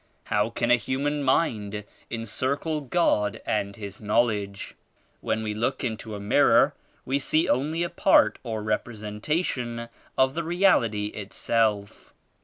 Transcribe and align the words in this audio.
How 0.23 0.49
can 0.49 0.71
a 0.71 0.77
human 0.77 1.21
mind 1.21 1.83
encircle 2.09 2.81
God 2.81 3.39
and 3.45 3.75
His 3.75 4.01
Knowl 4.01 4.31
edge? 4.31 4.73
When 5.19 5.43
we 5.43 5.53
look 5.53 5.83
into 5.83 6.15
a 6.15 6.19
mirror 6.19 6.73
we 7.05 7.19
see 7.19 7.47
only 7.47 7.83
a 7.83 7.89
part 7.91 8.39
or 8.41 8.63
representation 8.63 9.89
of 10.17 10.33
the 10.33 10.43
Reality 10.43 11.09
Itself. 11.09 12.15